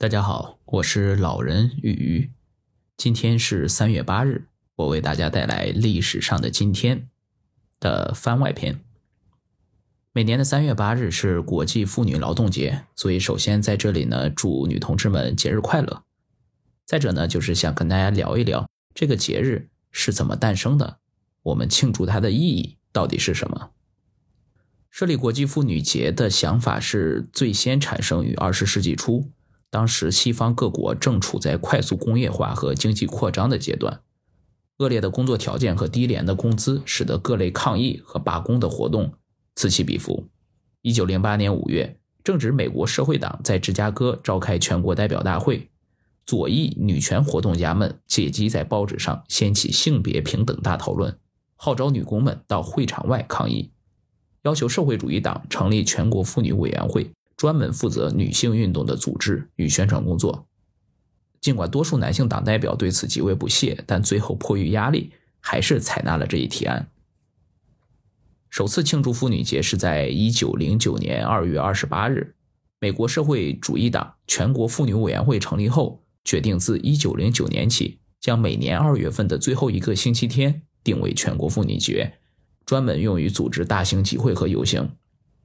[0.00, 2.30] 大家好，我是老人鱼鱼。
[2.96, 7.06] 今天是三月八日，我为大家带来历史上的今天
[7.78, 8.80] 的番外篇。
[10.14, 16.02] 每年的三月八日是国际妇女劳动节，所以首先在这里呢，祝女同志们节日快乐。
[16.86, 20.96] 再者呢，就是想跟大家聊一聊这个节日是怎么诞生的，
[21.42, 23.72] 我们庆祝它的意义到底是什么。
[24.88, 29.30] 设立国际妇女节的想法是最先产生于二十世纪初。
[29.70, 34.00] 当时，西方各国正处在快速工业化和经济扩张的阶段，
[34.78, 39.12] 恶劣的工作条件和低廉的工资使得各类抗议和罢工的活动
[39.54, 40.26] 此起彼伏。
[40.82, 45.70] 一九零八年五月，正值美国社会党在芝加哥召开全国代表大会，
[46.26, 51.16] 左翼女权活动家们借机在报纸上掀起性别平等大讨论，
[51.54, 53.70] 号召女工们到会场外抗议，
[54.42, 57.12] 要求社会主义党成立全国妇女委员会。
[57.40, 60.46] 专门负责女性运动的组织与宣传工作。
[61.40, 66.90] 尽管多数男性党代表对此极为不屑，但最后迫于压力，还是采纳了这一提案。
[68.50, 72.34] 首次庆祝妇女节是在一九零九年二月二十八日，
[72.78, 82.18] 美国社会主义党全国妇女委员会成立后，决定自一九零九年起，将每年二月份的最后一个星期天定为全国妇女节，
[82.66, 84.90] 专门用于组织大型集会和游行。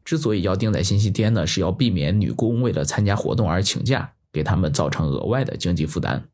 [0.05, 6.29] 之所以要定在星期天呢，是要避免女工为了参加活动而请假，给他们造成额外的经济负担。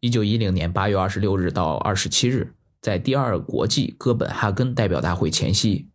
[0.00, 5.88] 一九一零年八月二十六日到二十七日，在第二国际哥本哈根代表大会前夕，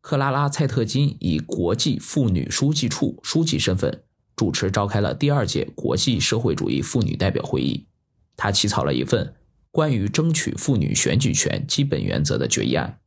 [0.00, 4.02] 克拉拉·蔡特金以国际妇女书记处书记身份
[4.34, 7.86] 主持召开了第二届国际社会主义妇女代表会议。
[8.38, 9.34] 他起草了一份
[9.70, 12.98] 关于争取妇女选举权基本原则的决议案。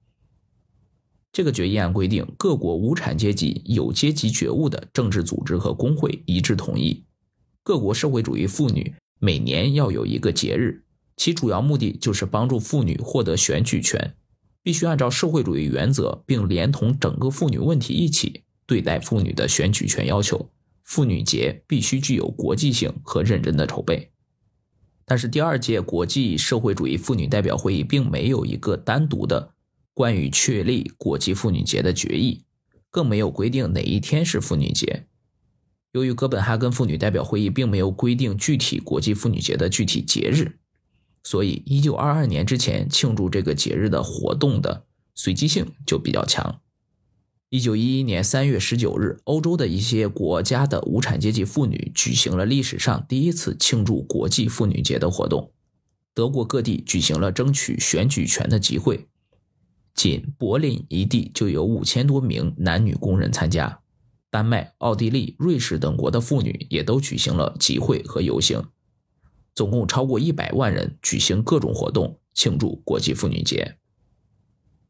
[1.36, 7.04] 这个决议案规定，各国无产阶级有阶级觉悟的政治组织和工会一致同意，
[7.62, 10.86] 各国社会主义妇女每年要有一个节日，
[11.18, 14.16] 其主要目的就是帮助妇女获得选举权，
[14.64, 20.50] 必须按照社会主义原则，并连同整个妇女问题一起对待妇女的选举权要求。
[20.86, 24.10] 妇女节必须具有国际性和认真的筹备。
[25.04, 29.55] 但是，第二届国际社会主义妇女代表会议并没有一个单独的。
[29.96, 32.44] 关于确立国际妇女节的决议，
[32.92, 35.08] 更没有规定哪一天是妇女节。
[35.94, 40.60] 由于哥本哈根妇女代表会议并没有规定具体国际妇女节的具体节日，
[41.24, 46.60] 所以1922年之前庆祝这个节日的活动的随机性就比较强。
[47.52, 55.54] 1911年3月19日，欧洲的一些国家的无产阶级妇女举行了历史上第一次庆祝国际妇女节的活动。
[56.14, 59.08] 德国各地举行了争取选举权的集会。
[59.96, 63.80] 仅柏林一地就有五千多名男女工人参加，
[64.30, 68.62] 丹麦、奥地利、瑞士等国的妇女也都举行了集会和游行，
[69.56, 73.78] 总共超过一百万人举行各种活动庆祝国际妇女节。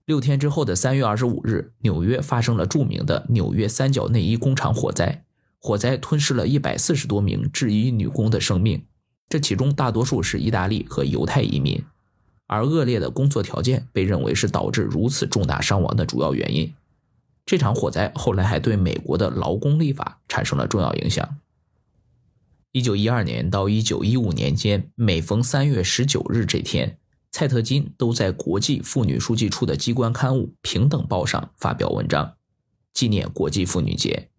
[0.06, 5.24] 六天之后的三月二十五日，纽约发生了著名的纽约三角内衣工厂火灾，
[5.60, 8.86] 火灾吞噬了一百四十多名制衣女工的生命，
[9.30, 11.84] 这其中大多数是意大利和犹太移民。
[12.48, 16.74] 而恶劣的工作条件被认为是导致如此重大伤亡的主要原因。
[17.46, 21.38] 这场火灾后来还对美国的劳工立法产生了重要影响。
[22.72, 26.98] 一九一二年到一九一五年间，每逢三月十九日这天，
[27.32, 32.36] 蔡特金都在国际妇女书记处的机关刊物《平等报》上发表文章，
[32.94, 34.30] 纪念国际妇女节。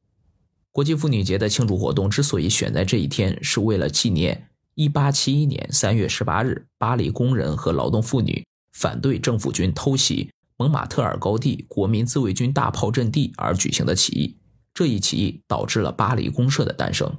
[0.70, 4.48] 国际妇女节的庆祝活动之所以选在这一天，是为了纪念。
[4.76, 14.36] 一八七一年三月十八日，巴黎工人和劳动妇女反对政府军偷袭蒙马特尔高地国民自卫军大炮阵地而举行的起义。
[14.74, 17.10] 这一起义导致了巴黎公社的诞生。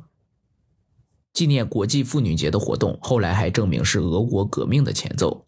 [1.33, 5.47] 纪念国际妇女节的活动后来还证明是俄国革命的前奏。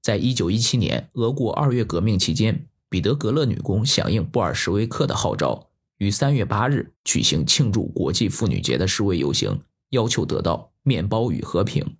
[0.00, 9.58] 在一九一七年，俄国二月革命期间，彼得格勒女工响应布尔什维克的号召，于三月八日举行庆祝国际妇女节的示威游行，
[9.90, 10.70] 要求得到。
[10.84, 11.96] 面包与和平，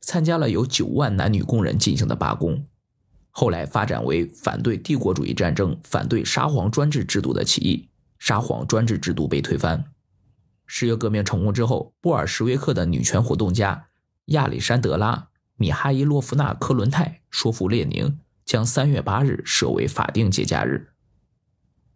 [0.00, 2.64] 参加了由九万男女工人进行的罢工，
[3.30, 7.90] 后来发展为反对帝国主义战争、反对沙皇专制制度的起义。
[8.18, 9.84] 沙皇专制制度被推翻。
[10.64, 13.88] 十月革命成功之后，布尔什维克的女权活动家
[14.26, 15.16] 亚历山德拉·
[15.56, 20.92] 米哈伊洛夫娜·科伦泰说服列宁，将三月八日设为法定节假日。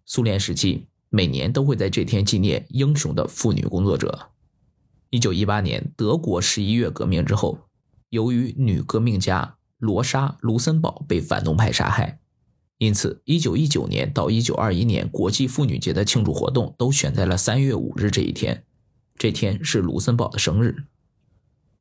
[0.05, 4.31] 苏联时期，每年都会在这天纪念英雄的妇女工作者。
[5.11, 7.61] 一九一八年，德国十一月革命之后，
[8.11, 12.19] 由于女革命家罗莎·卢森堡被反动派杀害，
[12.79, 18.65] 因此一九一九年到一九二一年国际妇女节的庆祝活动都选在了三月五日这一天。
[19.17, 20.85] 这天是卢森堡的生日。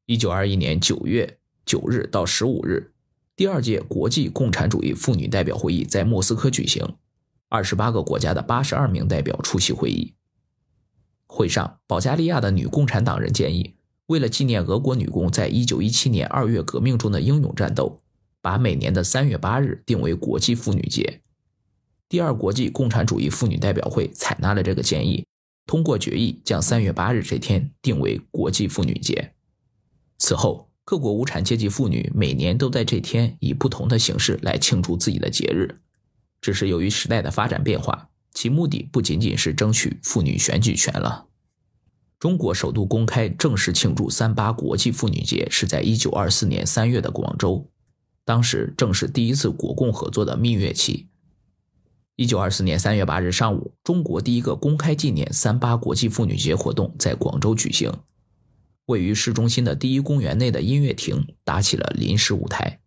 [0.06, 2.94] 一九二一年九月九日到十五日，
[3.36, 6.96] 第二届国际共产主义妇女代表会议在莫斯科举行，
[7.50, 10.14] 二十八个国家的八十二名代表出席会议。
[11.28, 13.76] 会上，保加利亚的女共产党人建议，
[14.08, 18.00] 为了纪念俄国女工在一九一七年二月革命中的英勇战斗，
[18.42, 21.22] 把每年的三月八日定为国际妇女节。
[22.08, 25.26] 第二国际共产主义妇女代表会采纳了这个建议，
[25.66, 29.34] 通过决议将三月八日这天定为国际妇女节。
[30.20, 35.80] 此后，各国无产阶级妇女每年都在这天以不同的形式来庆祝自己的节日。
[36.40, 41.26] 只是由于时代的发展变化，其目的不仅仅是争取妇女选举权了。
[42.20, 47.70] 中国首度公开正式庆祝三八国际妇女节是在一九二四年三月的广州，
[48.24, 51.08] 当时正是第一次国共合作的蜜月期。
[52.16, 57.92] 一九二四年三月八日上午，中国第一个公开纪念三八国际妇女节活动在广州举行。
[58.86, 62.80] 位于市中心的第一公园内的音乐亭搭起了临时舞台，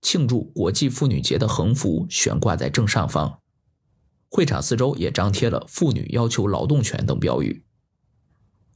[0.00, 3.41] 庆祝国际妇女节的横幅悬挂在正上方。
[4.34, 7.64] 会场四周也张贴了“妇女要求劳动权”等标语。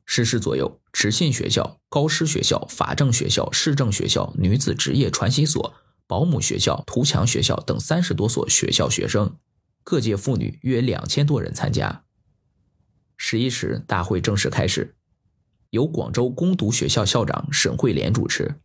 [0.04, 5.72] 十时左右，直信学校、高师学校、法政学校、市政学校、女子职业传习所、
[6.06, 9.34] 保姆学校、图强学校等三十多所学校学生，
[9.82, 12.04] 各界妇女约两千多人参加。
[13.16, 14.94] 十一时，大会正式开始。
[15.70, 18.56] 由广州工读学校校长沈慧莲主持，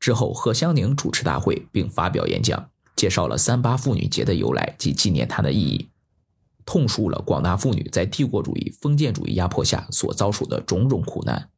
[0.00, 5.88] 之后何香凝主持大会并发表演讲，介绍了三八妇女节的由来及纪念它的意义，
[6.68, 11.48] 痛述了广大妇女在帝国主义、封建主义压迫下所遭受的种种苦难，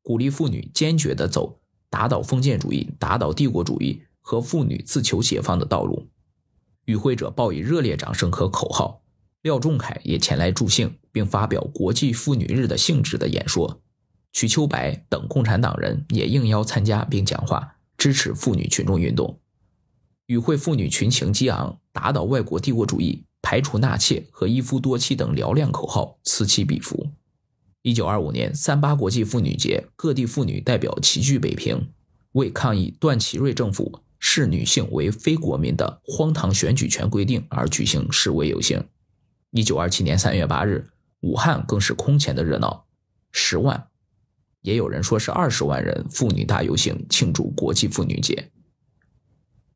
[0.00, 6.08] 鼓励妇女坚决地走打倒封建主义、打倒帝国主义和妇女自求解放的道路。
[6.86, 9.02] 与会者报以热烈掌声和口号，
[9.42, 13.82] 廖仲恺也前来助兴，并发表国际妇女日的性质的演说。
[14.32, 19.38] 瞿秋白等共产党人也应邀参加并讲话，支持妇女群众运动。
[20.24, 27.10] 与会妇女群情激昂，打倒外国帝国主义、排除纳妾和一夫多妻等嘹亮口号此起彼伏。
[27.82, 31.88] 一九二五年三八国际妇女节，各地妇女代表齐聚北平，
[32.32, 38.82] 为抗议段祺瑞政府视女性为非国民的荒唐选举权规定而举行示威游行。
[39.50, 40.88] 一九二七年三月八日，
[41.20, 42.86] 武汉更是空前的热闹，
[43.32, 43.88] 十万。
[44.60, 48.52] 也有人说是二十万人妇女大游行庆祝国际妇女节。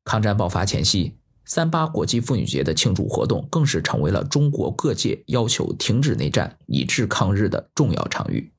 [0.04, 1.16] 抗战爆发前夕，
[1.46, 8.52] 三八国际妇女节的庆祝活动更是成为了中国各界要求停止内战、以致抗日的重要场域。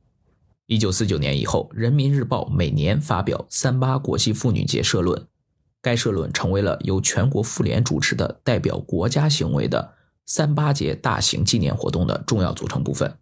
[0.68, 5.28] 一九四九年以后，《人民日报》每年发表三八国际妇女节社论，
[5.82, 9.94] 该社论成为了由全国妇联主持的代表国家行为的
[10.26, 13.18] 三八节大型纪念活动的重要组成部分。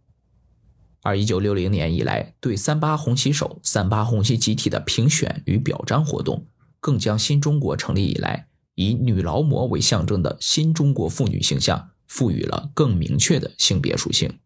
[1.02, 6.46] 而一九六零年以来，对三八红旗手、三八红旗集体的评选与表彰活动，
[6.80, 14.40] 更将新中国成立以来以女劳模为象征的新中国妇女形象赋予了更明确的性别属性。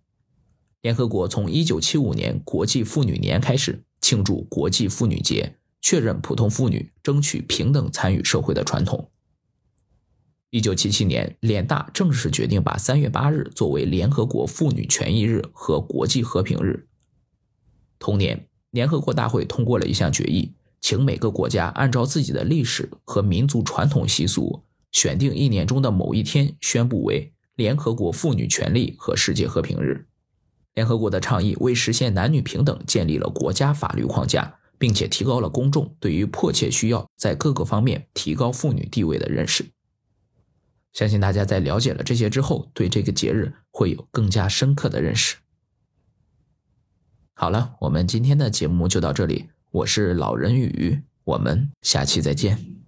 [0.82, 9.12] 联合国从一九七五年国际妇女年开始庆祝国际妇女节，确认普通妇女争取平等参与社会的传统。
[10.52, 16.88] 一九七七年，联大正式决定把三月八日作为联合国妇女权益日和国际和平日。
[18.00, 30.08] 同年，联合国大会通过了一项决议，请每个国家按照自己的历史和民族传统习俗，选定一年中的某一天，宣布为联合国妇女权利和世界和平日。
[30.76, 39.66] 联合国的倡议为实现男女平等建立了国家法律框架，并且提高了公众对于迫切需要在各个方面提高妇女地位的认识。
[40.94, 45.36] 相信大家在了解了这些之后，对这个节日会有更加深刻的认识。
[47.34, 52.79] 好了，我们今天的节目就到这里，我是老人雨，我们下期再见。